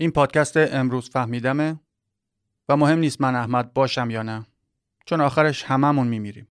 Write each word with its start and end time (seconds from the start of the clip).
این 0.00 0.10
پادکست 0.10 0.56
امروز 0.56 1.10
فهمیدمه 1.10 1.80
و 2.68 2.76
مهم 2.76 2.98
نیست 2.98 3.20
من 3.20 3.34
احمد 3.34 3.74
باشم 3.74 4.10
یا 4.10 4.22
نه 4.22 4.46
چون 5.06 5.20
آخرش 5.20 5.64
هممون 5.64 6.06
میمیریم. 6.06 6.48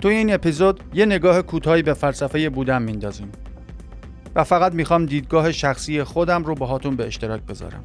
توی 0.00 0.14
این 0.14 0.34
اپیزود 0.34 0.80
یه 0.94 1.06
نگاه 1.06 1.42
کوتاهی 1.42 1.82
به 1.82 1.94
فلسفه 1.94 2.50
بودن 2.50 2.82
میندازیم. 2.82 3.32
و 4.34 4.44
فقط 4.44 4.74
می‌خوام 4.74 5.06
دیدگاه 5.06 5.52
شخصی 5.52 6.04
خودم 6.04 6.44
رو 6.44 6.54
باهاتون 6.54 6.96
به 6.96 7.06
اشتراک 7.06 7.42
بذارم. 7.42 7.82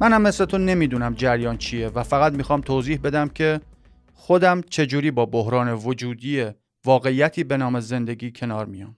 منم 0.00 0.22
مثل 0.22 0.44
تو 0.44 0.58
نمی‌دونم 0.58 1.14
جریان 1.14 1.56
چیه 1.56 1.88
و 1.88 2.02
فقط 2.02 2.32
می‌خوام 2.32 2.60
توضیح 2.60 2.98
بدم 3.04 3.28
که 3.28 3.60
خودم 4.14 4.60
چجوری 4.60 5.10
با 5.10 5.26
بحران 5.26 5.72
وجودی 5.72 6.46
واقعیتی 6.84 7.44
به 7.44 7.56
نام 7.56 7.80
زندگی 7.80 8.32
کنار 8.32 8.66
میام 8.66 8.96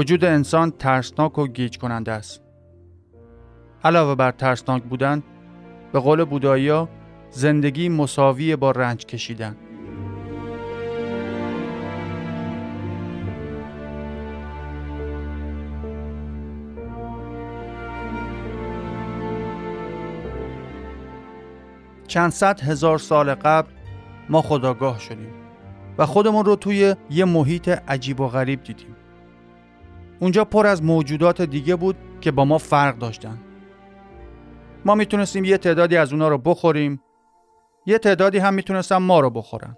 وجود 0.00 0.24
انسان 0.24 0.70
ترسناک 0.70 1.38
و 1.38 1.46
گیج 1.46 1.78
کننده 1.78 2.12
است. 2.12 2.42
علاوه 3.84 4.14
بر 4.14 4.30
ترسناک 4.30 4.82
بودن، 4.82 5.22
به 5.92 6.00
قول 6.00 6.24
بودایی 6.24 6.86
زندگی 7.30 7.88
مساوی 7.88 8.56
با 8.56 8.70
رنج 8.70 9.06
کشیدن. 9.06 9.56
چند 22.06 22.30
صد 22.30 22.60
هزار 22.60 22.98
سال 22.98 23.34
قبل 23.34 23.70
ما 24.28 24.42
خداگاه 24.42 24.98
شدیم 24.98 25.32
و 25.98 26.06
خودمون 26.06 26.44
رو 26.44 26.56
توی 26.56 26.94
یه 27.10 27.24
محیط 27.24 27.68
عجیب 27.68 28.20
و 28.20 28.28
غریب 28.28 28.62
دیدیم. 28.62 28.96
اونجا 30.20 30.44
پر 30.44 30.66
از 30.66 30.82
موجودات 30.82 31.42
دیگه 31.42 31.76
بود 31.76 31.96
که 32.20 32.30
با 32.30 32.44
ما 32.44 32.58
فرق 32.58 32.98
داشتن. 32.98 33.38
ما 34.84 34.94
می‌تونستیم 34.94 35.44
یه 35.44 35.58
تعدادی 35.58 35.96
از 35.96 36.12
اونا 36.12 36.28
رو 36.28 36.38
بخوریم. 36.38 37.00
یه 37.86 37.98
تعدادی 37.98 38.38
هم 38.38 38.54
می‌تونستن 38.54 38.96
ما 38.96 39.20
رو 39.20 39.30
بخورن. 39.30 39.76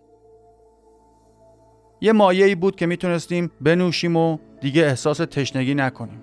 یه 2.00 2.12
مایه‌ای 2.12 2.54
بود 2.54 2.76
که 2.76 2.86
می‌تونستیم 2.86 3.50
بنوشیم 3.60 4.16
و 4.16 4.38
دیگه 4.60 4.82
احساس 4.82 5.16
تشنگی 5.16 5.74
نکنیم. 5.74 6.22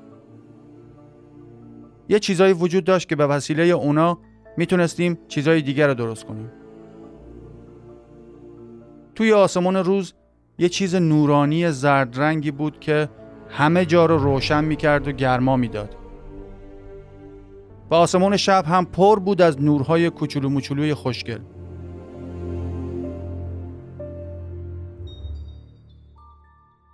یه 2.09 2.19
چیزایی 2.19 2.53
وجود 2.53 2.83
داشت 2.83 3.09
که 3.09 3.15
به 3.15 3.27
وسیله 3.27 3.63
اونا 3.63 4.17
می‌تونستیم 4.57 5.17
چیزای 5.27 5.61
دیگر 5.61 5.87
رو 5.87 5.93
درست 5.93 6.25
کنیم. 6.25 6.51
توی 9.15 9.33
آسمان 9.33 9.75
روز 9.75 10.13
یه 10.57 10.69
چیز 10.69 10.95
نورانی 10.95 11.71
زرد 11.71 12.19
رنگی 12.19 12.51
بود 12.51 12.79
که 12.79 13.09
همه 13.49 13.85
جا 13.85 14.05
رو 14.05 14.17
روشن 14.17 14.63
می‌کرد 14.63 15.07
و 15.07 15.11
گرما 15.11 15.55
می‌داد. 15.55 15.95
و 17.91 17.95
آسمان 17.95 18.37
شب 18.37 18.65
هم 18.65 18.85
پر 18.85 19.19
بود 19.19 19.41
از 19.41 19.61
نورهای 19.61 20.09
کوچولو 20.09 20.49
موچولوی 20.49 20.93
خوشگل. 20.93 21.39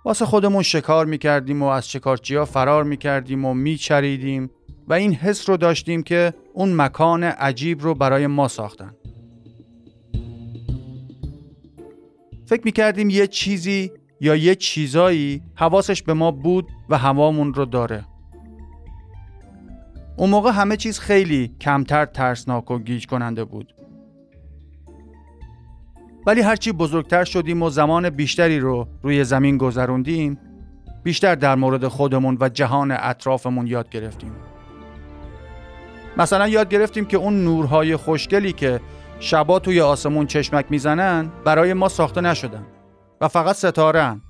واسه 0.04 0.24
خودمون 0.24 0.62
شکار 0.62 1.06
می‌کردیم 1.06 1.62
و 1.62 1.66
از 1.66 1.90
شکارچی 1.90 2.36
ها 2.36 2.44
فرار 2.44 2.84
می‌کردیم 2.84 3.44
و 3.44 3.54
میچریدیم 3.54 4.50
و 4.88 4.92
این 4.92 5.14
حس 5.14 5.48
رو 5.48 5.56
داشتیم 5.56 6.02
که 6.02 6.34
اون 6.52 6.76
مکان 6.76 7.24
عجیب 7.24 7.82
رو 7.82 7.94
برای 7.94 8.26
ما 8.26 8.48
ساختن. 8.48 8.94
فکر 12.46 12.62
می‌کردیم 12.64 13.10
یه 13.10 13.26
چیزی 13.26 13.92
یا 14.20 14.36
یه 14.36 14.54
چیزایی 14.54 15.42
حواسش 15.54 16.02
به 16.02 16.14
ما 16.14 16.30
بود 16.30 16.68
و 16.88 16.98
هوامون 16.98 17.54
رو 17.54 17.64
داره. 17.64 18.04
اون 20.16 20.30
موقع 20.30 20.50
همه 20.50 20.76
چیز 20.76 20.98
خیلی 20.98 21.54
کمتر 21.60 22.04
ترسناک 22.04 22.70
و 22.70 22.78
گیج 22.78 23.06
کننده 23.06 23.44
بود. 23.44 23.74
ولی 26.26 26.40
هرچی 26.40 26.72
بزرگتر 26.72 27.24
شدیم 27.24 27.62
و 27.62 27.70
زمان 27.70 28.10
بیشتری 28.10 28.60
رو 28.60 28.88
روی 29.02 29.24
زمین 29.24 29.58
گذروندیم 29.58 30.38
بیشتر 31.02 31.34
در 31.34 31.54
مورد 31.54 31.88
خودمون 31.88 32.36
و 32.40 32.48
جهان 32.48 32.90
اطرافمون 32.90 33.66
یاد 33.66 33.90
گرفتیم. 33.90 34.32
مثلا 36.16 36.48
یاد 36.48 36.68
گرفتیم 36.68 37.04
که 37.04 37.16
اون 37.16 37.44
نورهای 37.44 37.96
خوشگلی 37.96 38.52
که 38.52 38.80
شبا 39.20 39.58
توی 39.58 39.80
آسمون 39.80 40.26
چشمک 40.26 40.66
می‌زنن 40.70 41.30
برای 41.44 41.72
ما 41.72 41.88
ساخته 41.88 42.20
نشدن. 42.20 42.66
و 43.20 43.28
فقط 43.28 43.56
ستاره 43.56 44.20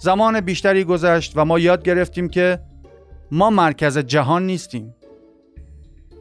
زمان 0.00 0.40
بیشتری 0.40 0.84
گذشت 0.84 1.32
و 1.36 1.44
ما 1.44 1.58
یاد 1.58 1.82
گرفتیم 1.82 2.28
که 2.28 2.60
ما 3.30 3.50
مرکز 3.50 3.98
جهان 3.98 4.46
نیستیم. 4.46 4.94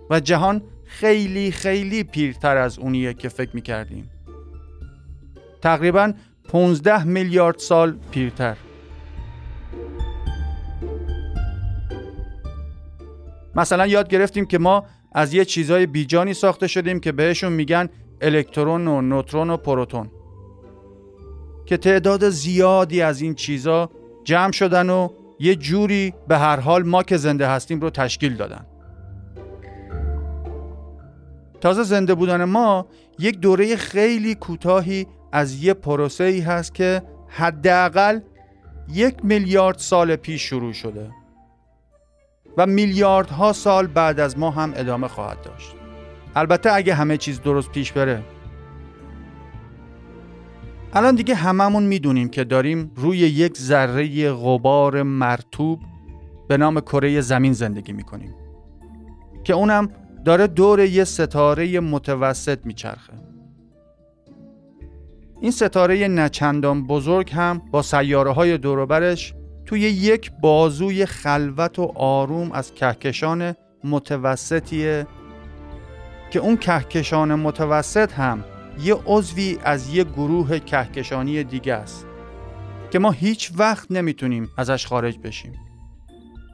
و 0.09 0.19
جهان 0.19 0.63
خیلی 0.85 1.51
خیلی 1.51 2.03
پیرتر 2.03 2.57
از 2.57 2.79
اونیه 2.79 3.13
که 3.13 3.29
فکر 3.29 3.49
می‌کردیم. 3.53 4.09
تقریبا 5.61 6.13
15 6.49 7.03
میلیارد 7.03 7.57
سال 7.57 7.97
پیرتر. 8.11 8.57
مثلا 13.55 13.87
یاد 13.87 14.09
گرفتیم 14.09 14.45
که 14.45 14.57
ما 14.57 14.85
از 15.11 15.33
یه 15.33 15.45
چیزای 15.45 15.85
بیجانی 15.85 16.33
ساخته 16.33 16.67
شدیم 16.67 16.99
که 16.99 17.11
بهشون 17.11 17.53
میگن 17.53 17.89
الکترون 18.25 18.87
و 18.87 19.01
نوترون 19.01 19.49
و 19.49 19.57
پروتون. 19.57 20.11
که 21.65 21.77
تعداد 21.77 22.29
زیادی 22.29 23.01
از 23.01 23.21
این 23.21 23.35
چیزا 23.35 23.89
جمع 24.23 24.51
شدن 24.51 24.89
و 24.89 25.09
یه 25.39 25.55
جوری 25.55 26.13
به 26.27 26.37
هر 26.37 26.59
حال 26.59 26.83
ما 26.83 27.03
که 27.03 27.17
زنده 27.17 27.47
هستیم 27.47 27.79
رو 27.79 27.89
تشکیل 27.89 28.35
دادن. 28.35 28.65
تازه 31.61 31.83
زنده 31.83 32.15
بودن 32.15 32.43
ما 32.43 32.87
یک 33.19 33.39
دوره 33.39 33.75
خیلی 33.75 34.35
کوتاهی 34.35 35.07
از 35.31 35.63
یه 35.63 35.73
پروسه 35.73 36.23
ای 36.23 36.39
هست 36.39 36.75
که 36.75 37.01
حداقل 37.27 38.19
یک 38.89 39.15
میلیارد 39.23 39.77
سال 39.77 40.15
پیش 40.15 40.41
شروع 40.41 40.73
شده 40.73 41.11
و 42.57 42.65
میلیاردها 42.65 43.53
سال 43.53 43.87
بعد 43.87 44.19
از 44.19 44.37
ما 44.37 44.51
هم 44.51 44.73
ادامه 44.75 45.07
خواهد 45.07 45.41
داشت. 45.41 45.82
البته 46.35 46.73
اگه 46.73 46.93
همه 46.93 47.17
چیز 47.17 47.41
درست 47.41 47.71
پیش 47.71 47.91
بره. 47.91 48.23
الان 50.93 51.15
دیگه 51.15 51.35
هممون 51.35 51.83
می‌دونیم 51.83 52.29
که 52.29 52.43
داریم 52.43 52.91
روی 52.95 53.17
یک 53.17 53.57
ذره 53.57 54.31
غبار 54.31 55.03
مرتوب 55.03 55.79
به 56.47 56.57
نام 56.57 56.79
کره 56.79 57.21
زمین 57.21 57.53
زندگی 57.53 57.93
می‌کنیم 57.93 58.35
که 59.43 59.53
اونم 59.53 59.89
داره 60.25 60.47
دور 60.47 60.79
یه 60.79 61.03
ستاره 61.03 61.79
متوسط 61.79 62.65
میچرخه. 62.65 63.13
این 65.41 65.51
ستاره 65.51 66.07
نچندان 66.07 66.87
بزرگ 66.87 67.31
هم 67.33 67.61
با 67.71 67.81
سیاره 67.81 68.31
های 68.31 68.57
دوروبرش 68.57 69.33
توی 69.65 69.79
یک 69.79 70.31
بازوی 70.41 71.05
خلوت 71.05 71.79
و 71.79 71.91
آروم 71.95 72.51
از 72.51 72.73
کهکشان 72.73 73.55
متوسطیه 73.83 75.07
که 76.33 76.39
اون 76.39 76.57
کهکشان 76.57 77.35
متوسط 77.35 78.13
هم 78.13 78.43
یه 78.79 78.95
عضوی 79.05 79.57
از 79.63 79.93
یه 79.93 80.03
گروه 80.03 80.59
کهکشانی 80.59 81.43
دیگه 81.43 81.73
است 81.73 82.05
که 82.91 82.99
ما 82.99 83.11
هیچ 83.11 83.51
وقت 83.57 83.91
نمی‌تونیم 83.91 84.49
ازش 84.57 84.85
خارج 84.87 85.17
بشیم. 85.17 85.53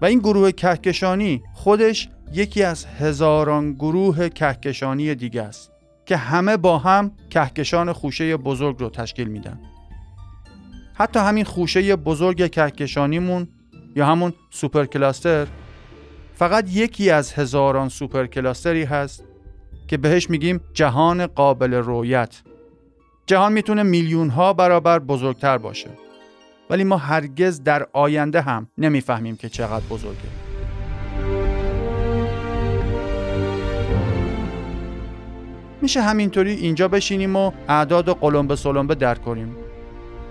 و 0.02 0.06
این 0.06 0.20
گروه 0.20 0.52
کهکشانی 0.52 1.44
خودش 1.54 2.10
یکی 2.34 2.64
از 2.64 2.86
هزاران 2.86 3.74
گروه 3.74 4.30
کهکشانی 4.30 5.16
دیگه 5.16 5.42
است 5.42 5.72
که 6.06 6.18
همه 6.18 6.58
با 6.58 6.78
هم 6.78 7.12
کهکشان 7.30 7.94
خوشه 7.94 8.38
بزرگ 8.38 8.80
رو 8.80 8.90
تشکیل 8.90 9.28
میدن. 9.28 9.60
حتی 10.94 11.20
همین 11.20 11.46
خوشه 11.46 11.96
بزرگ 11.96 12.52
کهکشانیمون 12.52 13.48
یا 13.96 14.06
همون 14.06 14.34
سوپر 14.50 14.86
کلاستر 14.86 15.48
فقط 16.34 16.70
یکی 16.70 17.10
از 17.10 17.34
هزاران 17.34 17.90
سوپر 17.90 18.26
کلاستری 18.26 18.84
هست 18.84 19.29
که 19.90 19.98
بهش 19.98 20.30
میگیم 20.30 20.62
جهان 20.74 21.28
قابل 21.28 21.74
رویت 21.74 22.42
جهان 23.26 23.54
می‌تونه 23.54 23.84
میلیون 23.84 24.30
ها 24.30 24.54
برابر 24.54 25.00
بزرگتر 25.00 25.58
باشه. 25.58 25.90
ولی 26.70 26.84
ما 26.84 26.98
هرگز 26.98 27.64
در 27.64 27.88
آینده 27.94 28.42
هم 28.42 28.68
نمی‌فهمیم 28.78 29.36
که 29.38 29.50
چقدر 29.50 29.86
بزرگه. 29.90 30.30
میشه 35.82 36.02
همینطوری 36.02 36.54
اینجا 36.54 36.88
بشینیم 36.88 37.36
و 37.36 37.52
اعداد 37.68 38.10
و 38.10 38.14
قلمبه 38.14 38.56
سلمبه 38.56 38.96
در 38.96 39.16
کنیم. 39.16 39.56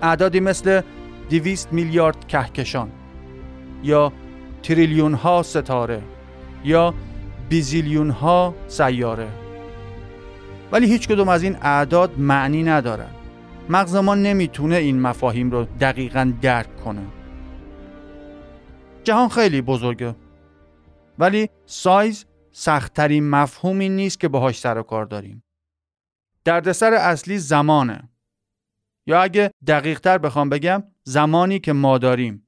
اعدادی 0.03 0.41
مثل 0.41 0.81
200 1.31 1.73
میلیارد 1.73 2.27
کهکشان 2.27 2.91
یا 3.83 4.13
تریلیون 4.63 5.15
ها 5.15 5.43
ستاره 5.43 6.03
یا 6.65 6.95
بیزیلیون 7.49 8.11
ها 8.11 8.55
سیاره. 8.69 9.29
ولی 10.73 10.87
هیچ 10.87 11.09
کدوم 11.09 11.29
از 11.29 11.43
این 11.43 11.57
اعداد 11.63 12.19
معنی 12.19 12.63
ندارن. 12.63 13.11
مغز 13.69 13.97
ما 13.97 14.15
نمی‌تونه 14.15 14.77
این 14.77 15.01
مفاهیم 15.01 15.51
رو 15.51 15.65
دقیقا 15.65 16.33
درک 16.43 16.77
کنه. 16.77 17.07
جهان 19.05 19.29
خیلی 19.29 19.63
بزرگه. 19.63 20.15
ولی 21.19 21.49
سایز 21.67 22.25
سختترین 22.53 23.31
مفهومی 23.31 23.89
نیست 23.89 24.21
که 24.21 24.29
باهاش 24.29 24.59
سر 24.59 24.79
و 24.79 24.83
کار 24.83 25.05
داریم. 25.05 25.45
دردسر 26.45 26.95
اصلی 26.95 27.39
زمانه. 27.39 28.09
یا 29.07 29.23
اگه 29.23 29.51
دقیق 29.67 30.01
تر 30.01 30.19
بخوام 30.19 30.49
بگم 30.49 30.83
زمانی 31.05 31.59
که 31.59 31.73
ما 31.73 31.99
داریم. 31.99 32.45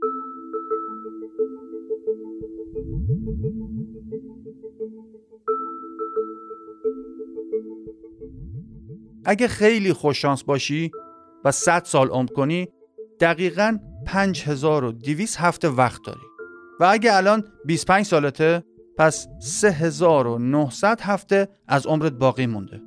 اگه 9.25 9.49
خیلی 9.49 9.93
خوششانس 9.93 10.45
باشی 10.45 10.91
و 11.45 11.53
100 11.53 11.85
سال 11.85 12.09
عمر 12.09 12.29
کنی 12.29 12.69
دقیقا 13.21 13.79
5200 14.07 15.37
هفته 15.41 15.69
وقت 15.69 16.01
داری. 16.07 16.21
و 16.81 16.85
اگه 16.85 17.17
الان 17.17 17.45
25 17.65 18.07
سالته 18.07 18.65
پس 18.99 19.29
3900 19.41 21.01
هفته 21.01 21.49
از 21.69 21.87
عمرت 21.87 22.13
باقی 22.13 22.47
مونده. 22.47 22.83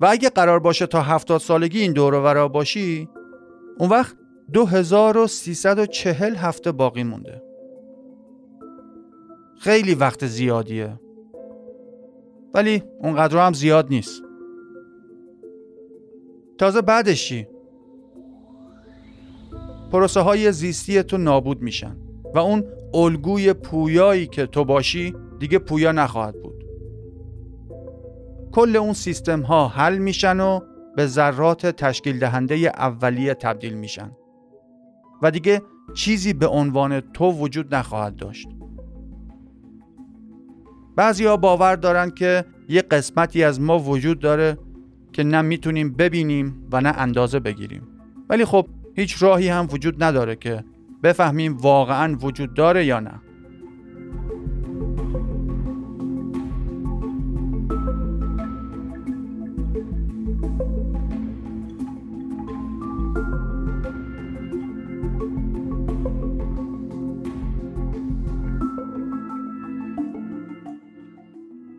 و 0.00 0.06
اگه 0.06 0.30
قرار 0.30 0.58
باشه 0.58 0.86
تا 0.86 1.02
70 1.02 1.40
سالگی 1.40 1.80
این 1.80 1.92
دور 1.92 2.14
ورا 2.14 2.48
باشی 2.48 3.08
اون 3.78 3.90
وقت 3.90 4.16
2340 4.52 6.36
هفته 6.36 6.72
باقی 6.72 7.04
مونده. 7.04 7.42
خیلی 9.58 9.94
وقت 9.94 10.26
زیادیه. 10.26 11.00
ولی 12.54 12.82
اونقدر 13.00 13.46
هم 13.46 13.52
زیاد 13.52 13.88
نیست. 13.90 14.25
تازه 16.58 16.80
بعدش 16.80 17.28
چی؟ 17.28 17.46
پروسه 19.92 20.20
های 20.20 20.52
زیستی 20.52 21.02
تو 21.02 21.18
نابود 21.18 21.62
میشن 21.62 21.96
و 22.34 22.38
اون 22.38 22.64
الگوی 22.94 23.52
پویایی 23.52 24.26
که 24.26 24.46
تو 24.46 24.64
باشی 24.64 25.14
دیگه 25.38 25.58
پویا 25.58 25.92
نخواهد 25.92 26.42
بود. 26.42 26.64
کل 28.52 28.76
اون 28.76 28.92
سیستم 28.92 29.42
ها 29.42 29.68
حل 29.68 29.98
میشن 29.98 30.40
و 30.40 30.60
به 30.96 31.06
ذرات 31.06 31.66
تشکیل 31.66 32.18
دهنده 32.18 32.54
اولیه 32.54 33.34
تبدیل 33.34 33.74
میشن. 33.74 34.10
و 35.22 35.30
دیگه 35.30 35.62
چیزی 35.94 36.32
به 36.32 36.46
عنوان 36.46 37.00
تو 37.00 37.32
وجود 37.32 37.74
نخواهد 37.74 38.16
داشت. 38.16 38.48
بعضی 40.96 41.36
باور 41.36 41.76
دارن 41.76 42.10
که 42.10 42.44
یه 42.68 42.82
قسمتی 42.82 43.44
از 43.44 43.60
ما 43.60 43.78
وجود 43.78 44.18
داره 44.18 44.58
که 45.16 45.24
نه 45.24 45.42
می‌تونیم 45.42 45.92
ببینیم 45.92 46.68
و 46.72 46.80
نه 46.80 46.88
اندازه 46.88 47.40
بگیریم. 47.40 47.82
ولی 48.28 48.44
خب 48.44 48.68
هیچ 48.96 49.22
راهی 49.22 49.48
هم 49.48 49.68
وجود 49.72 50.02
نداره 50.02 50.36
که 50.36 50.64
بفهمیم 51.02 51.56
واقعا 51.56 52.16
وجود 52.16 52.54
داره 52.54 52.84
یا 52.84 53.00
نه. 53.00 53.20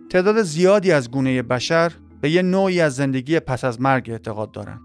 تعداد 0.09 0.41
زیادی 0.41 0.91
از 0.91 1.11
گونه 1.11 1.41
بشر 1.41 1.91
به 2.27 2.31
یه 2.31 2.41
نوعی 2.41 2.81
از 2.81 2.95
زندگی 2.95 3.39
پس 3.39 3.63
از 3.63 3.81
مرگ 3.81 4.09
اعتقاد 4.09 4.51
دارن. 4.51 4.79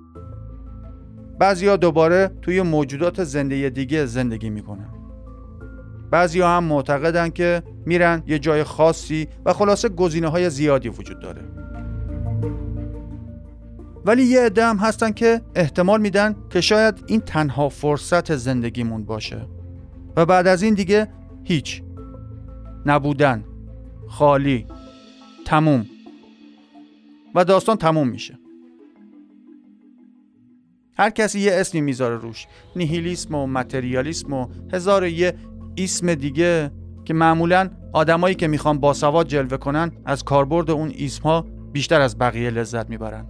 بعضیا 1.39 1.77
دوباره 1.77 2.31
توی 2.43 2.63
موجودات 2.63 3.25
زنده 3.25 3.71
دیگه 3.71 4.07
زندگی 4.07 4.51
می‌کنن. 4.51 4.89
بعضیا 6.11 6.49
هم 6.49 6.65
معتقدن 6.65 7.31
که 7.31 7.63
میرن 7.87 8.23
یه 8.27 8.39
جای 8.39 8.65
خاصی 8.65 9.29
و 9.45 9.53
خلاصه 9.53 9.89
گزینه 9.89 10.29
های 10.29 10.51
زیادی 10.51 10.89
وجود 10.89 11.21
داره. 11.21 11.43
ولی 14.05 14.23
یه 14.23 14.41
عده 14.41 14.65
هم 14.65 14.77
هستن 14.77 15.11
که 15.13 15.41
احتمال 15.55 16.01
میدن 16.01 16.37
که 16.51 16.61
شاید 16.61 17.05
این 17.07 17.21
تنها 17.21 17.69
فرصت 17.69 18.37
زندگیمون 18.37 19.05
باشه 19.05 19.47
و 20.17 20.27
بعد 20.27 20.47
از 20.47 20.63
این 20.63 20.75
دیگه 20.75 21.09
هیچ 21.45 21.83
نبودن 22.87 23.45
خالی 24.09 24.67
تموم 25.47 25.87
و 27.35 27.45
داستان 27.45 27.77
تموم 27.77 28.09
میشه. 28.09 28.39
هر 30.97 31.11
کسی 31.11 31.41
یه 31.41 31.53
اسمی 31.55 31.81
می‌ذاره 31.81 32.17
روش. 32.17 32.47
نیهیلیسم 32.77 33.35
و 33.35 33.47
متریالیسم 33.47 34.33
و 34.33 34.47
هزار 34.73 35.07
یه 35.07 35.35
اسم 35.77 36.15
دیگه 36.15 36.71
که 37.05 37.15
معمولا 37.15 37.71
آدمایی 37.93 38.35
که 38.35 38.49
می‌خوان 38.49 38.79
باسواد 38.79 39.29
جلوه 39.29 39.57
کنن 39.57 39.93
از 40.05 40.25
کاربرد 40.25 40.71
اون 40.71 40.93
اسم 40.99 41.23
ها 41.23 41.47
بیشتر 41.73 42.01
از 42.01 42.19
بقیه 42.19 42.51
لذت 42.51 42.91
می‌برن. 42.91 43.27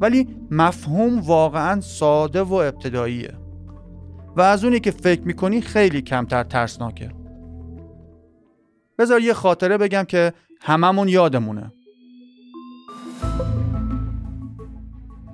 ولی 0.00 0.28
مفهوم 0.50 1.20
واقعا 1.20 1.80
ساده 1.80 2.42
و 2.42 2.54
ابتداییه. 2.54 3.34
و 4.36 4.40
از 4.40 4.64
اونی 4.64 4.80
که 4.80 4.90
فکر 4.90 5.20
می‌کنی 5.20 5.60
خیلی 5.60 6.02
کمتر 6.02 6.42
ترسناکه. 6.42 7.10
بذار 8.98 9.20
یه 9.20 9.34
خاطره 9.34 9.78
بگم 9.78 10.02
که 10.02 10.32
هممون 10.60 11.08
یادمونه. 11.08 11.72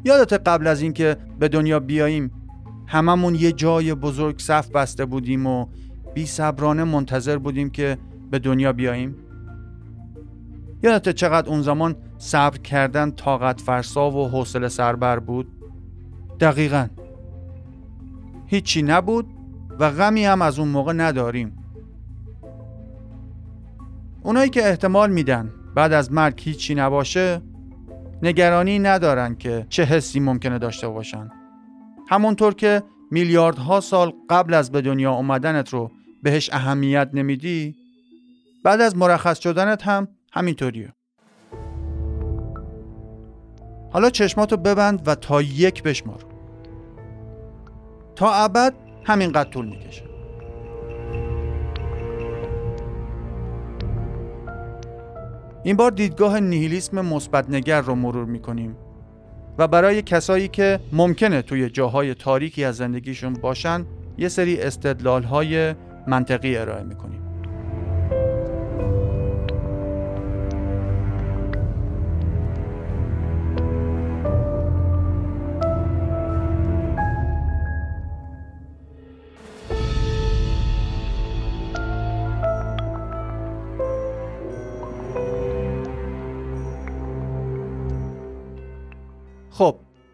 یادت 0.04 0.48
قبل 0.48 0.66
از 0.66 0.82
اینکه 0.82 1.16
به 1.38 1.48
دنیا 1.48 1.80
بیاییم 1.80 2.30
هممون 2.86 3.34
یه 3.34 3.52
جای 3.52 3.94
بزرگ 3.94 4.38
صف 4.38 4.70
بسته 4.70 5.04
بودیم 5.04 5.46
و 5.46 5.66
بی 6.14 6.26
صبرانه 6.26 6.84
منتظر 6.84 7.38
بودیم 7.38 7.70
که 7.70 7.98
به 8.30 8.38
دنیا 8.38 8.72
بیاییم؟ 8.72 9.16
یادت 10.82 11.08
چقدر 11.08 11.48
اون 11.48 11.62
زمان 11.62 11.96
صبر 12.18 12.58
کردن 12.58 13.10
طاقت 13.10 13.60
فرسا 13.60 14.10
و 14.10 14.28
حوصله 14.28 14.68
سربر 14.68 15.18
بود؟ 15.18 15.48
دقیقا. 16.40 16.86
هیچی 18.46 18.82
نبود 18.82 19.26
و 19.78 19.90
غمی 19.90 20.24
هم 20.24 20.42
از 20.42 20.58
اون 20.58 20.68
موقع 20.68 20.92
نداریم. 20.92 21.52
اونایی 24.22 24.50
که 24.50 24.68
احتمال 24.68 25.10
میدن 25.10 25.52
بعد 25.74 25.92
از 25.92 26.12
مرگ 26.12 26.40
هیچی 26.44 26.74
نباشه 26.74 27.42
نگرانی 28.22 28.78
ندارن 28.78 29.34
که 29.34 29.66
چه 29.68 29.84
حسی 29.84 30.20
ممکنه 30.20 30.58
داشته 30.58 30.88
باشن. 30.88 31.30
همونطور 32.08 32.54
که 32.54 32.82
میلیاردها 33.10 33.80
سال 33.80 34.12
قبل 34.30 34.54
از 34.54 34.72
به 34.72 34.80
دنیا 34.80 35.12
اومدنت 35.12 35.68
رو 35.68 35.90
بهش 36.22 36.50
اهمیت 36.52 37.10
نمیدی 37.12 37.76
بعد 38.64 38.80
از 38.80 38.96
مرخص 38.96 39.38
شدنت 39.38 39.82
هم 39.82 40.08
همینطوریه. 40.32 40.92
حالا 43.92 44.10
چشماتو 44.10 44.56
ببند 44.56 45.08
و 45.08 45.14
تا 45.14 45.42
یک 45.42 45.82
بشمار. 45.82 46.24
تا 48.16 48.34
ابد 48.34 48.74
همینقدر 49.04 49.50
طول 49.50 49.66
می‌کشه. 49.66 50.07
این 55.62 55.76
بار 55.76 55.90
دیدگاه 55.90 56.40
نیهیلیسم 56.40 57.00
مثبت 57.00 57.50
نگر 57.50 57.80
رو 57.80 57.94
مرور 57.94 58.24
می‌کنیم 58.24 58.76
و 59.58 59.68
برای 59.68 60.02
کسایی 60.02 60.48
که 60.48 60.80
ممکنه 60.92 61.42
توی 61.42 61.70
جاهای 61.70 62.14
تاریکی 62.14 62.64
از 62.64 62.76
زندگیشون 62.76 63.32
باشن 63.32 63.86
یه 64.18 64.28
سری 64.28 64.60
استدلال 64.60 65.22
های 65.22 65.74
منطقی 66.06 66.56
ارائه 66.56 66.82
می‌کنیم. 66.82 67.17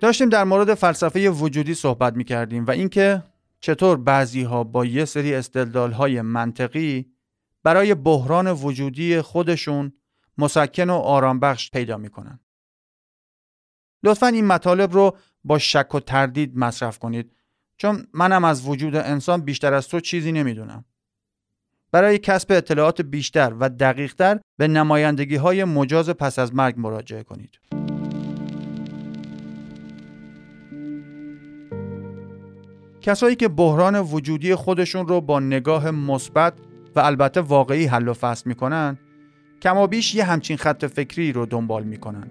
داشتیم 0.05 0.29
در 0.29 0.45
مورد 0.45 0.75
فلسفه 0.75 1.31
وجودی 1.31 1.75
صحبت 1.75 2.17
می 2.17 2.25
کردیم 2.25 2.67
و 2.67 2.71
اینکه 2.71 3.23
چطور 3.61 3.97
بعضی 3.97 4.43
ها 4.43 4.65
با 4.65 4.85
یه 4.85 5.05
سری 5.05 5.35
استدلال 5.35 5.93
های 5.93 6.21
منطقی 6.21 7.13
برای 7.63 7.95
بحران 7.95 8.51
وجودی 8.53 9.21
خودشون 9.21 9.93
مسکن 10.39 10.91
و 10.91 10.95
آرامبخش 10.95 11.71
پیدا 11.71 11.97
می‌کنن. 11.97 12.41
لطفا 14.03 14.27
این 14.27 14.47
مطالب 14.47 14.93
رو 14.93 15.17
با 15.45 15.59
شک 15.59 15.95
و 15.95 16.01
تردید 16.01 16.59
مصرف 16.59 16.99
کنید 16.99 17.33
چون 17.77 18.07
منم 18.13 18.45
از 18.45 18.69
وجود 18.69 18.97
انسان 18.97 19.41
بیشتر 19.41 19.75
از 19.75 19.89
تو 19.89 20.01
چیزی 20.01 20.33
نمی‌دونم. 20.33 20.85
برای 21.93 22.19
کسب 22.19 22.53
اطلاعات 22.53 23.03
بیشتر 23.03 23.55
و 23.61 23.69
دقیقتر 23.69 24.41
به 24.57 24.69
نمایندگی 24.69 25.37
های 25.37 25.65
مجاز 25.65 26.11
پس 26.11 26.39
از 26.39 26.55
مرگ 26.55 26.75
مراجعه 26.79 27.23
کنید. 27.23 27.59
کسایی 33.05 33.37
که 33.37 33.49
بحران 33.49 34.01
وجودی 34.01 34.55
خودشون 34.55 35.09
رو 35.09 35.21
با 35.21 35.41
نگاه 35.41 35.91
مثبت 35.91 36.53
و 36.97 37.01
البته 37.01 37.41
واقعی 37.41 37.87
حل 37.87 38.09
و 38.09 38.13
فصل 38.15 38.43
می‌کنن 38.47 38.99
کما 39.63 39.87
بیش 39.87 40.15
یه 40.15 40.25
همچین 40.25 40.57
خط 40.57 40.85
فکری 40.85 41.33
رو 41.33 41.47
دنبال 41.47 41.85
می‌کنن. 41.85 42.31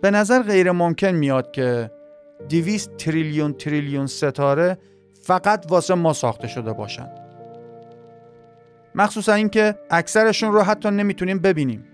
به 0.00 0.10
نظر 0.10 0.42
غیر 0.42 0.72
ممکن 0.72 1.10
میاد 1.10 1.52
که 1.52 1.90
200 2.48 2.96
تریلیون 2.96 3.52
تریلیون 3.52 4.06
ستاره 4.06 4.78
فقط 5.22 5.66
واسه 5.68 5.94
ما 5.94 6.12
ساخته 6.12 6.48
شده 6.48 6.72
باشن. 6.72 7.08
مخصوصا 8.94 9.32
اینکه 9.32 9.74
اکثرشون 9.90 10.52
رو 10.52 10.62
حتی 10.62 10.90
نمی‌تونیم 10.90 11.38
ببینیم. 11.38 11.84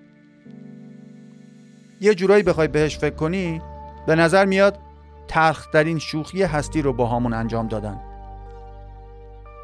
یه 2.01 2.15
جورایی 2.15 2.43
بخوای 2.43 2.69
بهش 2.69 2.99
فکر 2.99 3.15
کنی 3.15 3.63
به 4.07 4.15
نظر 4.15 4.45
میاد 4.45 4.88
تلخترین 5.29 5.99
شوخی 5.99 6.43
هستی 6.43 6.83
رو 6.83 6.93
با 6.93 7.07
همون 7.07 7.33
انجام 7.33 7.69
دادن. 7.69 8.01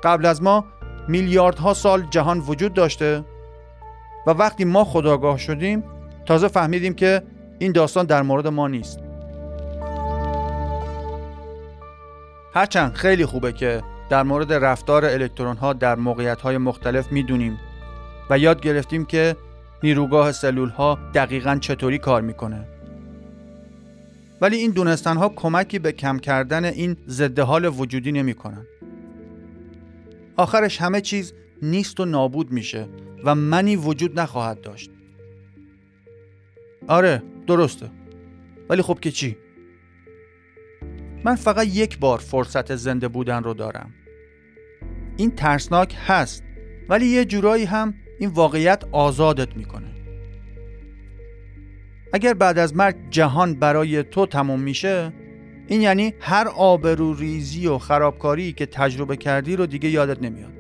قبل 0.05 0.27
از 0.27 0.43
ما 0.43 0.65
میلیاردها 1.09 1.75
سال 1.75 2.03
جهان 2.11 2.39
وجود 2.39 2.75
داشته 2.75 3.25
و 4.27 4.31
وقتی 4.31 4.65
ما 4.65 4.85
خداگاه 4.85 5.39
شدیم 5.39 5.85
تازه 6.27 6.49
فهمیدیم 6.49 6.95
که 6.95 7.23
این 7.59 7.73
داستان 7.73 8.07
در 8.07 8.23
مورد 8.23 8.47
ما 8.47 8.69
نیست. 8.69 8.99
هرچند 12.55 12.95
خیلی 12.95 13.27
خوبه 13.27 13.53
که 13.53 13.83
در 14.11 14.23
مورد 14.23 14.53
رفتار 14.53 15.05
الکترون 15.05 15.57
ها 15.57 15.73
در 15.73 15.95
موقعیت 15.95 16.41
های 16.41 16.59
مختلف 16.59 17.13
می‌دونیم 17.13 17.59
و 18.31 18.39
یاد 18.39 18.61
گرفتیم 18.61 19.05
که 19.05 19.37
نیروگاه 19.83 20.33
سلول 20.33 20.69
ها 20.69 20.99
دقیقا 21.15 21.59
چطوری 21.61 21.99
کار 21.99 22.23
می‌کنه. 22.23 22.74
ولی 24.41 24.57
این 24.57 24.71
دونستن 24.71 25.17
ها 25.17 25.29
کمکی 25.29 25.79
به 25.79 25.93
کم 25.93 26.19
کردن 26.19 26.65
این 26.65 26.97
ضد 27.09 27.39
حال 27.39 27.65
وجودی 27.65 28.13
نمی‌کنن. 28.13 28.67
آخرش 30.37 30.81
همه 30.81 31.01
چیز 31.01 31.33
نیست 31.63 32.01
و 32.01 32.05
نابود 32.05 32.53
میشه 32.53 32.89
و 33.25 33.35
منی 33.35 33.77
وجود 33.77 34.21
نخواهد 34.21 34.61
داشت. 34.61 34.91
آره 36.89 37.23
درسته. 37.47 37.91
ولی 38.69 38.83
خب 38.83 39.01
که 39.01 39.11
چی؟ 39.11 39.37
من 41.25 41.35
فقط 41.35 41.67
یک 41.67 41.99
بار 41.99 42.19
فرصت 42.19 42.77
زنده 42.77 43.09
بودن 43.09 43.43
رو 43.43 43.55
دارم. 43.55 43.95
این 45.17 45.31
ترسناک 45.31 45.97
هست 46.07 46.45
ولی 46.89 47.07
یه 47.07 47.25
جورایی 47.25 47.65
هم 47.65 47.95
این 48.19 48.31
واقعیت 48.31 48.85
آزادت 48.93 49.57
می‌کنه. 49.57 49.94
اگر 52.15 52.35
بعد 52.35 52.59
از 52.59 52.77
مرگ 52.77 52.97
جهان 53.11 53.55
برای 53.55 54.03
تو 54.03 54.27
تموم 54.27 54.61
میشه 54.61 55.13
این 55.67 55.81
یعنی 55.81 56.15
هر 56.21 56.49
آبرو 56.49 57.15
ریزی 57.15 57.67
و 57.67 57.79
خرابکاری 57.79 58.53
که 58.53 58.67
تجربه 58.67 59.17
کردی 59.17 59.57
رو 59.57 59.67
دیگه 59.67 59.89
یادت 59.89 60.23
نمیاد. 60.23 60.53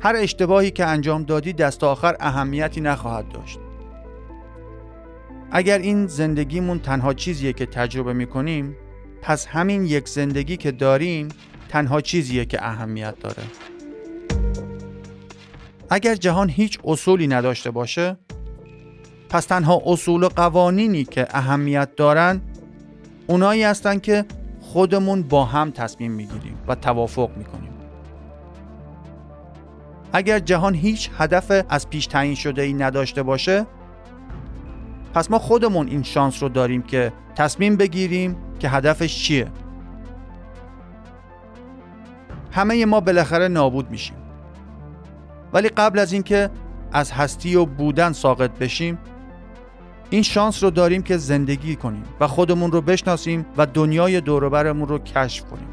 هر 0.00 0.16
اشتباهی 0.16 0.70
که 0.70 0.86
انجام 0.86 1.22
دادی 1.22 1.52
دست 1.52 1.84
آخر 1.84 2.16
اهمیتی 2.20 2.80
نخواهد 2.80 3.28
داشت. 3.28 3.58
اگر 5.50 5.78
این 5.78 6.06
زندگیمون 6.06 6.78
تنها 6.78 7.14
چیزیه 7.14 7.52
که 7.52 7.66
تجربه 7.66 8.12
می‌کنیم 8.12 8.76
پس 9.22 9.46
همین 9.46 9.84
یک 9.84 10.08
زندگی 10.08 10.56
که 10.56 10.70
داریم 10.70 11.28
تنها 11.68 12.00
چیزیه 12.00 12.44
که 12.44 12.64
اهمیت 12.66 13.14
داره. 13.20 13.42
اگر 15.90 16.14
جهان 16.14 16.48
هیچ 16.48 16.78
اصولی 16.84 17.26
نداشته 17.26 17.70
باشه 17.70 18.16
پس 19.32 19.46
تنها 19.46 19.82
اصول 19.86 20.22
و 20.22 20.28
قوانینی 20.28 21.04
که 21.04 21.26
اهمیت 21.30 21.96
دارن 21.96 22.40
اونایی 23.26 23.62
هستن 23.62 23.98
که 23.98 24.24
خودمون 24.60 25.22
با 25.22 25.44
هم 25.44 25.70
تصمیم 25.70 26.12
می‌گیریم 26.12 26.58
و 26.68 26.74
توافق 26.74 27.30
می‌کنیم. 27.36 27.72
اگر 30.12 30.38
جهان 30.38 30.74
هیچ 30.74 31.10
هدف 31.18 31.64
از 31.68 31.90
پیش 31.90 32.06
تعیین 32.06 32.34
شده 32.34 32.62
ای 32.62 32.72
نداشته 32.72 33.22
باشه 33.22 33.66
پس 35.14 35.30
ما 35.30 35.38
خودمون 35.38 35.88
این 35.88 36.02
شانس 36.02 36.42
رو 36.42 36.48
داریم 36.48 36.82
که 36.82 37.12
تصمیم 37.34 37.76
بگیریم 37.76 38.36
که 38.58 38.68
هدفش 38.68 39.22
چیه. 39.22 39.46
همه 42.50 42.86
ما 42.86 43.00
بالاخره 43.00 43.48
نابود 43.48 43.90
میشیم. 43.90 44.16
ولی 45.52 45.68
قبل 45.68 45.98
از 45.98 46.12
اینکه 46.12 46.50
از 46.92 47.12
هستی 47.12 47.56
و 47.56 47.64
بودن 47.64 48.12
ساقط 48.12 48.50
بشیم 48.50 48.98
این 50.12 50.22
شانس 50.22 50.62
رو 50.62 50.70
داریم 50.70 51.02
که 51.02 51.16
زندگی 51.16 51.76
کنیم 51.76 52.04
و 52.20 52.26
خودمون 52.26 52.72
رو 52.72 52.80
بشناسیم 52.80 53.46
و 53.56 53.66
دنیای 53.66 54.20
دوروبرمون 54.20 54.88
رو 54.88 54.98
کشف 54.98 55.44
کنیم. 55.44 55.68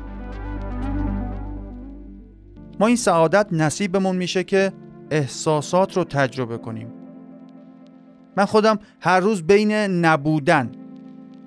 ما 2.80 2.88
این 2.88 2.96
سعادت 2.96 3.48
نصیبمون 3.52 4.16
میشه 4.16 4.44
که 4.44 4.74
احساسات 5.12 5.98
رو 5.98 6.04
تجربه 6.04 6.58
کنیم. 6.58 6.94
من 8.38 8.46
خودم 8.46 8.80
هر 9.02 9.20
روز 9.20 9.44
بین 9.44 9.72
نبودن 9.72 10.72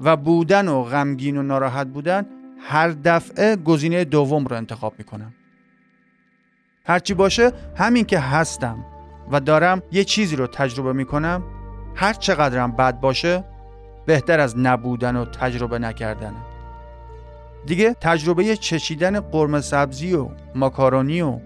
و 0.00 0.16
بودن 0.16 0.68
و 0.68 0.82
غمگین 0.82 1.36
و 1.36 1.42
ناراحت 1.42 1.86
بودن 1.86 2.26
هر 2.58 2.88
دفعه 2.88 3.56
گزینه 3.56 4.04
دوم 4.04 4.44
رو 4.44 4.56
انتخاب 4.56 4.94
می‌کنم. 4.98 5.34
هرچی 6.84 7.14
باشه 7.14 7.52
همین 7.76 8.04
که 8.04 8.18
هستم 8.18 8.84
و 9.30 9.40
دارم 9.40 9.82
یه 9.92 10.04
چیزی 10.04 10.36
رو 10.36 10.46
تجربه 10.46 10.92
می‌کنم 10.92 11.42
هر 11.94 12.12
چقدرم 12.12 12.72
بد 12.72 13.00
باشه 13.00 13.44
بهتر 14.06 14.40
از 14.40 14.58
نبودن 14.58 15.16
و 15.16 15.24
تجربه 15.24 15.78
نکردنه 15.78 16.36
دیگه 17.66 17.96
تجربه 18.00 18.56
چشیدن 18.56 19.20
قرمه 19.20 19.60
سبزی 19.60 20.14
و 20.14 20.28
ماکارونی 20.54 21.22
و 21.22 21.38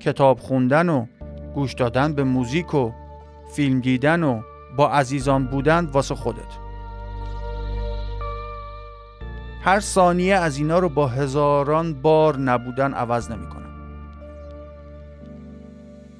کتاب 0.00 0.38
خوندن 0.38 0.88
و 0.88 1.06
گوش 1.54 1.74
دادن 1.74 2.12
به 2.12 2.24
موزیک 2.24 2.74
و 2.74 2.90
فیلم 3.52 3.80
دیدن 3.80 4.22
و 4.22 4.42
با 4.76 4.90
عزیزان 4.90 5.46
بودن 5.46 5.84
واسه 5.84 6.14
خودت. 6.14 6.64
هر 9.62 9.80
ثانیه 9.80 10.36
از 10.36 10.58
اینا 10.58 10.78
رو 10.78 10.88
با 10.88 11.06
هزاران 11.06 11.94
بار 11.94 12.38
نبودن 12.38 12.94
عوض 12.94 13.30
نمی‌کنه. 13.30 13.63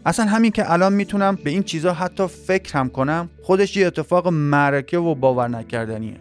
اصلا 0.07 0.27
همین 0.27 0.51
که 0.51 0.73
الان 0.73 0.93
می‌تونم 0.93 1.39
به 1.45 1.51
این 1.51 1.63
چیزها 1.63 1.93
حتی 1.93 2.27
فکر 2.27 2.79
هم 2.79 2.89
کنم 2.89 3.31
خودش 3.43 3.77
یه 3.77 3.87
اتفاق 3.87 4.29
معرکه 4.29 4.99
و 4.99 5.15
باور 5.15 5.49
نکردنیه. 5.49 6.17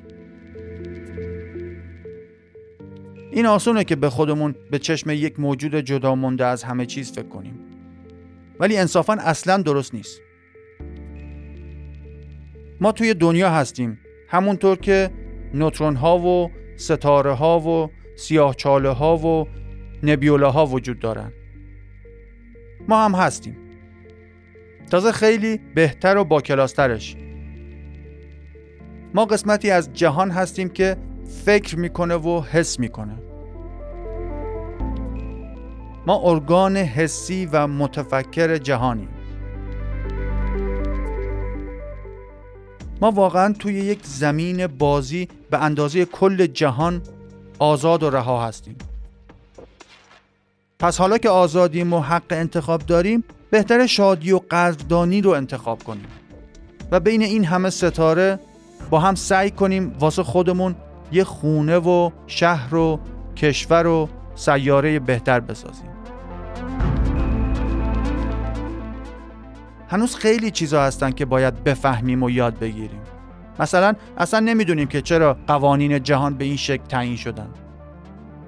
این 3.32 3.46
آسونه 3.46 3.84
که 3.84 3.96
به 3.96 4.10
خودمون 4.10 4.56
به 4.72 4.80
چشم 4.80 5.10
یک 5.10 5.40
موجود 5.40 5.76
جدا 5.76 6.16
مونده 6.16 6.46
از 6.46 6.64
همه 6.64 6.86
چیز 6.86 7.12
فکر 7.12 7.28
کنیم. 7.28 7.60
ولی 8.60 8.78
انصافا 8.78 9.14
اصلا 9.14 9.62
درست 9.62 9.94
نیست. 9.94 10.22
ما 12.82 12.92
توی 12.92 13.14
دنیا 13.14 13.50
هستیم. 13.50 14.00
همونطور 14.28 14.78
که 14.78 15.12
نوترون 15.54 15.96
ها 15.96 16.20
و 16.20 16.52
ستاره 16.78 17.34
ها 17.34 17.60
و 17.60 17.90
سیاه 18.16 18.56
چاله 18.56 18.90
ها 18.90 19.18
و 19.18 19.48
نبیوله 20.04 20.48
ها 20.48 20.66
وجود 20.66 21.00
دارن. 21.00 21.32
ما 22.88 23.06
هم 23.06 23.16
هستیم. 23.16 23.63
تازه 24.92 25.12
خیلی 25.12 25.58
بهتر 25.76 26.18
و 26.18 26.24
با 26.24 26.42
کلاسترش. 26.42 27.16
ما 29.14 29.26
قسمتی 29.26 29.72
از 29.72 29.94
جهان 29.94 30.32
هستیم 30.32 30.70
که 30.70 30.98
فکر 31.46 31.80
می‌کنه 31.80 32.16
و 32.16 32.42
حس 32.42 32.80
می‌کنه. 32.80 33.14
ما 36.08 36.22
ارگان 36.24 36.78
حسی 36.78 37.50
و 37.52 37.68
متفکر 37.68 38.58
جهانیم. 38.58 39.10
ما 43.02 43.12
واقعا 43.12 43.54
توی 43.54 43.74
یک 43.74 44.00
زمین 44.06 44.68
بازی 44.68 45.28
به 45.50 45.64
اندازه 45.64 46.06
کل 46.06 46.46
جهان 46.46 47.02
آزاد 47.60 48.04
و 48.04 48.10
رها 48.10 48.48
هستیم. 48.48 48.76
پس 50.80 50.98
حالا 50.98 51.18
که 51.18 51.30
آزادیم 51.30 51.94
و 51.94 52.00
حق 52.00 52.24
انتخاب 52.30 52.82
داریم 52.86 53.24
بهتر 53.54 53.86
شادی 53.86 54.32
و 54.32 54.40
قدردانی 54.52 55.22
رو 55.22 55.32
انتخاب 55.32 55.84
کنیم. 55.84 56.08
و 56.92 57.00
بین 57.00 57.22
این 57.22 57.46
همه 57.46 57.70
ستاره 57.70 58.40
با 58.90 59.00
هم 59.00 59.16
سعی 59.16 59.52
کنیم 59.52 59.96
واسه 60.00 60.24
خودمون 60.24 60.76
یه 61.12 61.24
خونه 61.24 61.78
و 61.78 62.10
شهر 62.28 62.76
و 62.76 63.00
کشور 63.36 63.88
و 63.88 64.10
سیاره 64.36 65.00
بهتر 65.00 65.40
بسازیم. 65.40 65.90
هنوز 69.88 70.16
خیلی 70.16 70.52
چیزا 70.52 70.84
هستن 70.84 71.12
که 71.12 71.26
باید 71.26 71.64
بفهمیم 71.64 72.24
و 72.24 72.30
یاد 72.30 72.60
بگیریم. 72.60 73.02
مثلا 73.60 73.94
اصلا 74.18 74.40
نمی‌دونیم 74.40 74.88
که 74.88 75.02
چرا 75.02 75.38
قوانین 75.48 76.04
جهان 76.04 76.38
به 76.38 76.46
این 76.46 76.58
شکل 76.58 76.84
تعیین 76.86 77.16
شدن. 77.16 77.50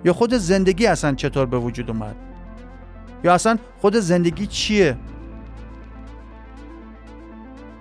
یا 0.05 0.13
خود 0.13 0.33
زندگی 0.33 0.85
اصلا 0.87 1.15
چطور 1.15 1.45
به 1.45 1.57
وجود 1.57 1.89
اومد. 1.89 2.24
یا 3.25 3.33
اصلا 3.33 3.57
خود 3.81 3.95
زندگی 3.95 4.47
چیه؟ 4.47 4.97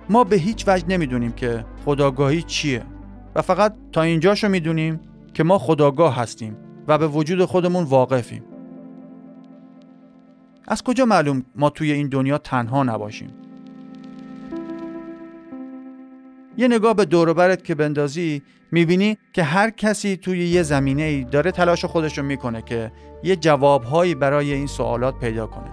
ما 0.09 0.23
به 0.23 0.35
هیچ 0.35 0.67
وجه 0.67 0.87
نمی‌دونیم 0.87 1.31
که 1.31 1.65
خداگاهی 1.85 2.41
چیه. 2.41 2.83
و 3.35 3.41
فقط 3.41 3.75
تا 3.91 4.01
اینجاشو 4.01 4.49
می‌دونیم 4.49 4.99
که 5.33 5.43
ما 5.43 5.57
خداگاه 5.57 6.15
هستیم 6.15 6.57
و 6.87 6.97
به 6.97 7.07
وجود 7.07 7.45
خودمون 7.45 7.83
واقفیم. 7.83 8.43
از 10.67 10.83
کجا 10.83 11.05
معلوم 11.05 11.43
ما 11.55 11.69
توی 11.69 11.91
این 11.91 12.09
دنیا 12.09 12.37
تنها 12.37 12.83
نباشیم؟ 12.83 13.29
یه 16.57 16.67
نگاه 16.67 16.93
به 16.93 17.05
دوروبرت 17.05 17.63
که 17.63 17.75
بندازی 17.75 18.41
می‌بینی 18.71 19.17
که 19.33 19.43
هر 19.43 19.69
کسی 19.69 20.17
توی 20.17 20.47
یه 20.47 20.63
زمینه 20.63 21.03
ای 21.03 21.23
داره 21.23 21.51
تلاش 21.51 21.85
خودش 21.85 22.17
رو 22.17 22.23
می‌کنه 22.23 22.61
که 22.61 22.91
یه 23.23 23.35
جوابهایی 23.35 24.15
برای 24.15 24.53
این 24.53 24.67
سوالات 24.67 25.19
پیدا 25.19 25.47
کنه. 25.47 25.71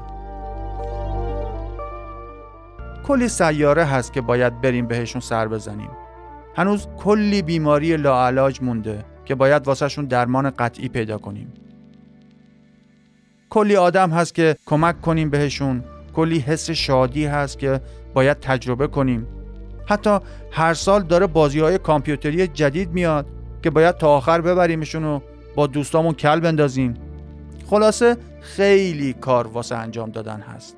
کلی 3.07 3.29
سیاره 3.29 3.85
هست 3.85 4.13
که 4.13 4.21
باید 4.21 4.61
بریم 4.61 4.87
بهشون 4.87 5.21
سر 5.21 5.49
بزنیم. 5.49 5.91
هنوز 6.57 6.87
کلی 6.99 7.43
بیماری 7.43 7.97
لاعلاج 7.97 8.63
مونده 8.63 9.05
که 9.25 9.35
باید 9.35 9.67
واسهشون 9.67 10.05
درمان 10.05 10.51
قطعی 10.51 10.89
پیدا 10.89 11.19
کنیم. 11.19 11.53
کلی 13.51 13.77
آدم 13.77 14.11
هست 14.11 14.35
که 14.35 14.57
کمک 14.67 15.01
کنیم 15.01 15.31
بهشون. 15.31 15.85
کلی 16.15 16.39
حس 16.39 16.71
شادی 16.71 17.27
هست 17.27 17.59
که 17.59 17.81
باید 18.15 18.41
تجربه 18.41 18.87
کنیم. 18.87 19.27
حتی 19.87 20.19
هر 20.51 20.75
سال 20.75 21.03
داره 21.03 21.27
بازی 21.27 21.61
های 21.61 21.79
کامپیوتری 21.79 22.47
جدید 22.47 22.93
میاد 22.93 23.27
که 23.63 23.71
باید 23.71 23.97
تا 23.97 24.09
آخر 24.09 24.41
ببریمشون 24.41 25.05
و 25.05 25.21
با 25.55 25.67
دوستامون 25.67 26.15
کل 26.15 26.41
بندازیم. 26.41 26.95
خلاصه 27.71 28.17
خیلی 28.41 29.13
کار 29.13 29.47
واسه 29.47 29.77
انجام 29.77 30.11
دادن 30.11 30.41
هست. 30.41 30.77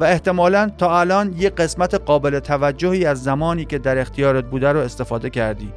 و 0.00 0.04
احتمالا 0.04 0.70
تا 0.78 1.00
الان 1.00 1.34
یه 1.38 1.50
قسمت 1.50 1.94
قابل 1.94 2.38
توجهی 2.38 3.04
از 3.04 3.22
زمانی 3.22 3.64
که 3.64 3.78
در 3.78 3.98
اختیارت 3.98 4.44
بوده 4.44 4.72
رو 4.72 4.80
استفاده 4.80 5.30
کردی. 5.30 5.72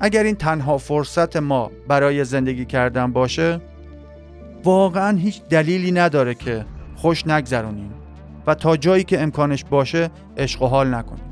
اگر 0.00 0.22
این 0.22 0.34
تنها 0.34 0.78
فرصت 0.78 1.36
ما 1.36 1.70
برای 1.88 2.24
زندگی 2.24 2.64
کردن 2.64 3.12
باشه 3.12 3.60
واقعا 4.64 5.18
هیچ 5.18 5.42
دلیلی 5.42 5.92
نداره 5.92 6.34
که 6.34 6.64
خوش 6.96 7.26
نگذرونیم. 7.26 8.03
و 8.46 8.54
تا 8.54 8.76
جایی 8.76 9.04
که 9.04 9.22
امکانش 9.22 9.64
باشه 9.64 10.10
عشق 10.36 10.62
و 10.62 10.66
حال 10.66 10.94
نکنیم 10.94 11.24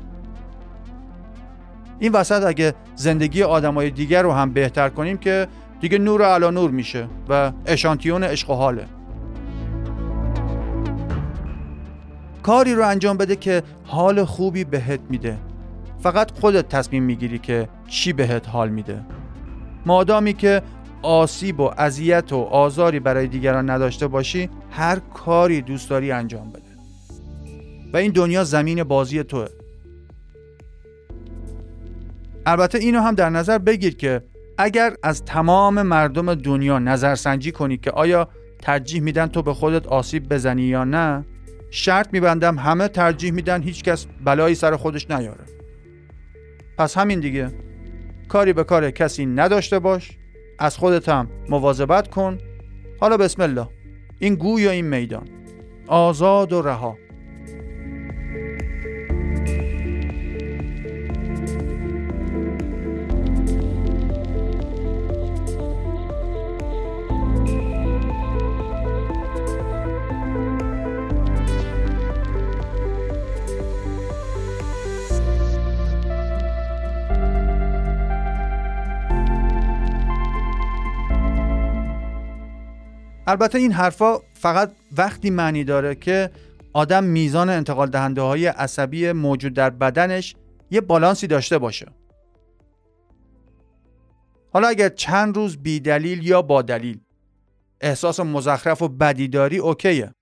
این 1.99 2.11
وسط 2.11 2.43
اگه 2.43 2.73
زندگی 2.95 3.43
آدمای 3.43 3.89
دیگر 3.89 4.21
رو 4.21 4.31
هم 4.31 4.53
بهتر 4.53 4.89
کنیم 4.89 5.17
که 5.17 5.47
دیگه 5.79 5.97
نور 5.97 6.21
علا 6.21 6.49
نور 6.49 6.71
میشه 6.71 7.07
و 7.29 7.51
اشانتیون 7.65 8.23
عشق 8.23 8.49
و 8.49 8.53
حاله. 8.53 8.85
کاری 12.43 12.75
رو 12.75 12.87
انجام 12.87 13.17
بده 13.17 13.35
که 13.35 13.63
حال 13.83 14.23
خوبی 14.25 14.63
بهت 14.63 14.99
میده. 15.09 15.37
فقط 15.99 16.39
خودت 16.39 16.69
تصمیم 16.69 17.03
می‌گیری 17.03 17.39
که 17.39 17.69
چی 17.87 18.13
بهت 18.13 18.49
حال 18.49 18.69
میده. 18.69 19.05
مادامی 19.85 20.33
که 20.33 20.61
آسیب 21.01 21.59
و 21.59 21.71
اذیت 21.77 22.33
و 22.33 22.37
آزاری 22.37 22.99
برای 22.99 23.27
دیگران 23.27 23.69
نداشته 23.69 24.07
باشی 24.07 24.49
هر 24.71 24.99
کاری 25.13 25.61
دوست 25.61 25.89
داری 25.89 26.11
انجام 26.11 26.49
بده. 26.49 26.72
و 27.93 27.97
این 27.97 28.11
دنیا 28.11 28.43
زمین 28.43 28.83
بازی 28.83 29.23
توه. 29.23 29.47
البته 32.45 32.77
اینو 32.77 32.99
هم 32.99 33.15
در 33.15 33.29
نظر 33.29 33.57
بگیر 33.57 33.95
که 33.95 34.21
اگر 34.57 34.95
از 35.03 35.25
تمام 35.25 35.81
مردم 35.81 36.35
دنیا 36.35 36.79
نظرسنجی 36.79 37.51
کنی 37.51 37.77
که 37.77 37.91
آیا 37.91 38.29
ترجیح 38.61 39.01
میدن 39.01 39.27
تو 39.27 39.41
به 39.41 39.53
خودت 39.53 39.87
آسیب 39.87 40.33
بزنی 40.33 40.63
یا 40.63 40.83
نه 40.83 41.25
شرط 41.69 42.07
میبندم 42.13 42.59
همه 42.59 42.87
ترجیح 42.87 43.31
میدن 43.31 43.61
هیچکس 43.61 44.07
بلایی 44.23 44.55
سر 44.55 44.75
خودش 44.75 45.11
نیاره. 45.11 45.45
پس 46.77 46.97
همین 46.97 47.19
دیگه. 47.19 47.51
کاری 48.27 48.53
به 48.53 48.63
کار 48.63 48.91
کسی 48.91 49.25
نداشته 49.25 49.79
باش 49.79 50.17
از 50.59 50.77
خودت 50.77 51.09
هم 51.09 51.29
مواظبت 51.49 52.07
کن. 52.07 52.37
حالا 52.99 53.17
بسم 53.17 53.41
الله. 53.41 53.67
این 54.19 54.35
گوی 54.35 54.61
یا 54.61 54.71
این 54.71 54.85
میدان. 54.85 55.27
آزاد 55.87 56.53
و 56.53 56.61
رها. 56.61 56.97
البته 83.27 83.57
این 83.57 83.71
حرفا 83.71 84.19
فقط 84.33 84.71
وقتی 84.97 85.29
معنی 85.29 85.63
داره 85.63 85.95
که 85.95 86.31
آدم 86.73 87.03
میزان 87.03 87.49
انتقال 87.49 87.89
دهنده 87.89 88.21
های 88.21 88.45
عصبی 88.45 89.11
موجود 89.11 89.53
در 89.53 89.69
بدنش 89.69 90.35
یه 90.71 90.81
بالانسی 90.81 91.27
داشته 91.27 91.57
باشه. 91.57 91.91
حالا 94.53 94.67
اگر 94.67 94.89
چند 94.89 95.35
روز 95.35 95.57
بی 95.57 95.79
دلیل 95.79 96.27
یا 96.27 96.41
با 96.41 96.61
دلیل 96.61 96.99
احساس 97.81 98.19
مزخرف 98.19 98.81
و 98.81 98.87
بدی 98.87 99.27
داری 99.27 99.57
اوکیه. 99.57 100.13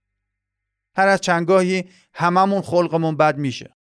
هر 0.97 1.07
از 1.07 1.21
چندگاهی 1.21 1.89
هممون 2.13 2.61
خلقمون 2.61 3.17
بد 3.17 3.37
میشه. 3.37 3.75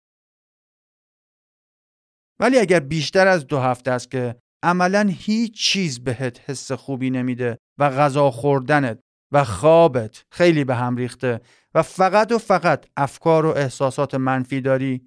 ولی 2.40 2.60
اگر 2.60 2.80
بیشتر 2.80 3.28
از 3.28 3.48
دو 3.48 3.60
هفته 3.60 3.92
است 3.92 4.12
که 4.12 4.36
عملا 4.64 5.10
هیچ 5.12 5.64
چیز 5.64 6.04
بهت 6.04 6.50
حس 6.50 6.72
خوبی 6.72 7.10
نمیده 7.10 7.58
و 7.78 7.90
غذا 7.90 8.32
خوردنت 8.32 9.00
و 9.32 9.44
خوابت 9.44 10.26
خیلی 10.30 10.64
به 10.64 10.76
هم 10.76 10.96
ریخته 10.96 11.42
و 11.76 11.84
فقط 11.84 12.32
و 12.32 12.38
فقط 12.38 12.86
افکار 12.98 13.46
و 13.46 13.50
احساسات 13.50 14.16
منفی 14.16 14.62
داری 14.62 15.02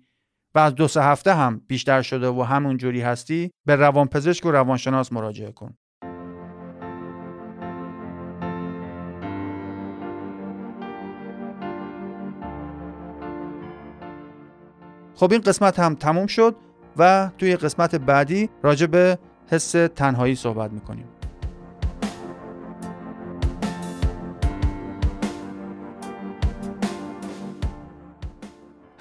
و 0.55 0.59
از 0.59 0.75
دو 0.75 0.89
سه 0.89 1.03
هفته 1.03 1.35
هم 1.35 1.61
بیشتر 1.67 2.03
شده 2.03 2.29
و 2.29 2.43
همون 2.43 2.77
جوری 2.77 3.01
هستی 3.01 3.51
به 3.67 3.77
روانپزشک 3.77 4.47
و 4.47 4.51
روانشناس 4.51 5.13
مراجعه 5.13 5.53
کن. 5.53 5.75
خب 15.15 15.33
این 15.33 15.41
قسمت 15.41 15.79
هم 15.79 15.95
تموم 15.95 16.27
شد 16.27 16.57
و 16.97 17.31
توی 17.39 17.57
قسمت 17.57 17.95
بعدی 17.95 18.51
راجع 18.63 18.87
به 18.87 19.19
حس 19.51 19.73
تنهایی 19.73 20.35
صحبت 20.35 20.73
می‌کنیم. 20.73 21.09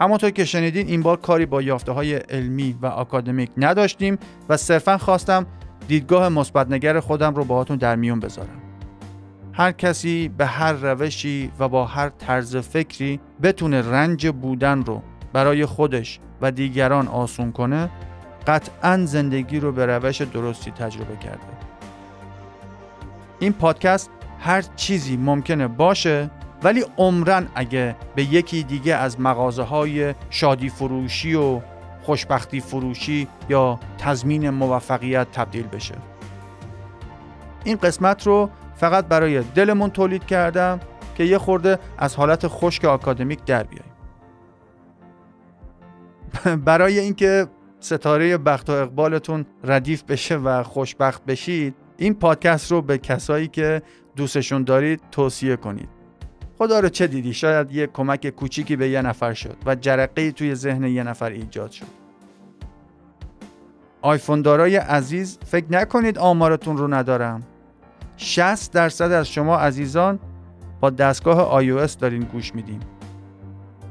همونطور 0.02 0.30
که 0.30 0.46
شنیدین 0.46 0.88
این 0.88 1.02
بار 1.02 1.18
کاری 1.18 1.46
با 1.46 1.62
یافته 1.62 1.92
های 1.92 2.16
علمی 2.16 2.76
و 2.82 2.86
اکادمیک 2.86 3.50
نداشتیم 3.58 4.18
و 4.50 4.58
صرفا 4.58 4.98
خواستم 4.98 5.46
دیدگاه 5.88 6.30
مثبتنگر 6.30 7.00
خودم 7.00 7.36
رو 7.36 7.44
باهاتون 7.44 7.78
در 7.78 7.96
میون 7.96 8.20
بذارم. 8.20 8.62
هر 9.54 9.72
کسی 9.72 10.28
به 10.38 10.46
هر 10.46 10.74
روشی 10.74 11.52
و 11.60 11.70
با 11.70 11.86
هر 11.86 12.10
طرز 12.10 12.56
فکری 12.58 13.20
بتونه 13.44 13.82
رنج 13.82 14.28
بودن 14.28 14.84
رو 14.84 15.02
برای 15.34 15.66
خودش 15.66 16.20
و 16.42 16.52
دیگران 16.52 17.08
آسون 17.08 17.52
کنه 17.52 17.90
قطعا 18.48 19.06
زندگی 19.06 19.60
رو 19.60 19.72
به 19.72 19.86
روش 19.86 20.22
درستی 20.22 20.72
تجربه 20.72 21.16
کرده. 21.16 21.48
این 23.40 23.54
پادکست 23.54 24.10
هر 24.40 24.62
چیزی 24.62 25.18
ممکنه 25.18 25.68
باشه 25.68 26.30
ولی 26.64 26.86
عمرن 26.98 27.48
اگه 27.56 27.96
به 28.16 28.24
یکی 28.24 28.64
دیگه 28.64 28.96
از 28.96 29.20
مغازه 29.20 29.64
های 29.64 30.14
شادی 30.30 30.70
فروشی 30.70 31.34
و 31.34 31.62
خوشبختی 32.02 32.60
فروشی 32.60 33.28
یا 33.50 33.80
تضمین 33.98 34.50
موفقیت 34.50 35.32
تبدیل 35.32 35.68
بشه. 35.68 35.96
این 37.64 37.78
قسمت 37.78 38.28
رو 38.28 38.50
فقط 38.76 39.06
برای 39.06 39.42
دلمون 39.42 39.90
تولید 39.90 40.26
کردم 40.26 40.80
که 41.16 41.24
یه 41.24 41.38
خورده 41.38 41.80
از 41.98 42.16
حالت 42.16 42.48
خشک 42.48 42.86
آکادمیک 42.86 43.46
در 43.46 43.64
بیاییم 43.64 43.92
برای 46.66 47.00
اینکه 47.00 47.48
ستاره 47.80 48.38
بخت 48.38 48.70
و 48.70 48.74
اقبالتون 48.74 49.46
ردیف 49.64 50.04
بشه 50.04 50.36
و 50.36 50.64
خوشبخت 50.64 51.26
بشید 51.26 51.76
این 51.98 52.14
پادکست 52.14 52.72
رو 52.72 52.82
به 52.82 52.98
کسایی 52.98 53.48
که 53.48 53.82
دوستشون 54.16 54.64
دارید 54.64 55.02
توصیه 55.12 55.56
کنید. 55.56 56.01
خدا 56.62 56.80
رو 56.80 56.90
چه 56.90 57.08
دیدی؟ 57.08 57.34
شاید 57.34 57.72
یه 57.72 57.88
کمک 57.88 58.30
کوچیکی 58.30 58.76
به 58.76 58.90
یه 58.90 59.02
نفر 59.02 59.34
شد 59.34 59.58
و 59.66 59.76
جرقه 59.76 60.32
توی 60.32 60.56
ذهن 60.56 60.84
یه 60.84 61.04
نفر 61.04 61.30
ایجاد 61.30 61.72
شد. 61.72 61.86
آیفون 64.02 64.42
دارای 64.42 64.76
عزیز 64.76 65.38
فکر 65.46 65.66
نکنید 65.70 66.18
آمارتون 66.18 66.78
رو 66.78 66.94
ندارم. 66.94 67.44
60 68.18 68.74
درصد 68.74 69.12
از 69.12 69.30
شما 69.30 69.58
عزیزان 69.58 70.20
با 70.80 70.90
دستگاه 70.90 71.64
iOS 71.64 71.92
دارین 72.00 72.24
گوش 72.24 72.56
میدین. 72.56 72.80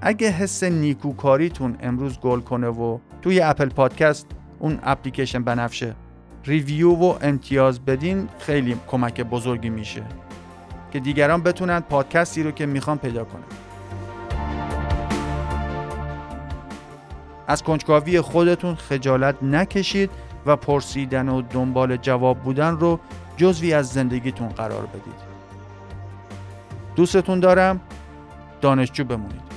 اگه 0.01 0.31
حس 0.31 0.63
نیکوکاریتون 0.63 1.77
امروز 1.81 2.21
گل 2.21 2.41
کنه 2.41 2.69
و 2.69 2.99
توی 3.23 3.41
اپل 3.41 3.69
پادکست 3.69 4.27
اون 4.59 4.79
اپلیکیشن 4.83 5.45
بنفشه 5.45 5.95
ریویو 6.45 6.91
و 6.91 7.15
امتیاز 7.23 7.81
بدین 7.81 8.29
خیلی 8.39 8.77
کمک 8.89 9.21
بزرگی 9.21 9.71
میشه. 9.71 10.03
که 10.91 11.01
دیگران 11.01 11.43
بتونن 11.43 11.81
پادکستی 11.81 12.43
رو 12.43 12.51
که 12.51 12.67
می‌خوان 12.67 12.99
پیدا 12.99 13.25
کنن. 13.25 13.43
از 17.47 17.63
کنجکاوی 17.63 18.21
خودتون 18.21 18.75
خجالت 18.75 19.43
نکشید 19.43 20.11
و 20.47 20.57
پرسیدن 20.57 21.29
و 21.29 21.43
دنبال 21.43 21.97
جواب 21.97 22.39
بودن 22.39 22.77
رو 22.77 23.01
جزوی 23.37 23.75
از 23.75 23.89
زندگیتون 23.89 24.49
قرار 24.49 24.87
بدید. 24.87 25.31
دوستتون 26.97 27.41
دارم. 27.41 27.81
دانشجو 28.61 29.05
بمونید. 29.05 29.50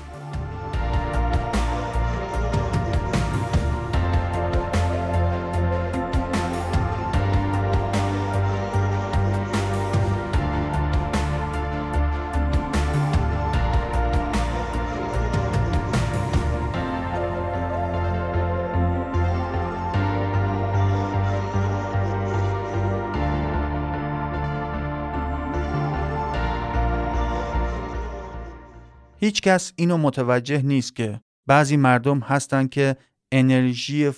هیچ 29.24 29.42
کس 29.42 29.74
اینو 29.76 29.98
متوجه 29.98 30.62
نیست 30.62 30.96
که 30.96 31.22
بعضی 31.46 31.78
مردم 31.78 32.20
هستن 32.20 32.68
که 32.68 32.98
انرژی 33.32 34.12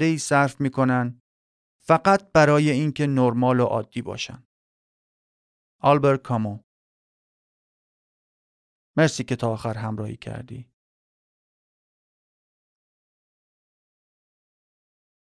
ای 0.00 0.18
صرف 0.18 0.60
می‌کنن 0.60 1.22
فقط 1.78 2.32
برای 2.32 2.70
اینکه 2.70 3.06
نرمال 3.06 3.60
و 3.60 3.64
عادی 3.64 4.02
باشن. 4.02 4.46
آلبرت 5.80 6.22
کامو 6.22 6.58
مرسی 8.96 9.24
که 9.24 9.36
تا 9.36 9.50
آخر 9.52 9.74
همراهی 9.74 10.16
کردی. 10.16 10.69